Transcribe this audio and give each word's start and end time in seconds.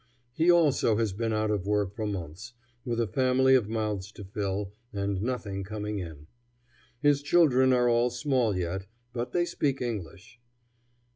He 0.33 0.49
also 0.49 0.95
has 0.97 1.13
been 1.13 1.31
out 1.31 1.51
of 1.51 1.67
work 1.67 1.93
for 1.93 2.07
months, 2.07 2.53
with 2.83 2.99
a 2.99 3.05
family 3.05 3.53
of 3.53 3.69
mouths 3.69 4.11
to 4.13 4.23
fill, 4.23 4.73
and 4.91 5.21
nothing 5.21 5.63
coming 5.63 5.99
in. 5.99 6.25
His 7.01 7.21
children 7.21 7.71
are 7.71 7.87
all 7.87 8.09
small 8.09 8.57
yet, 8.57 8.87
but 9.13 9.31
they 9.31 9.45
speak 9.45 9.79
English. 9.79 10.39